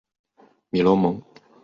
[0.71, 1.21] 米罗蒙。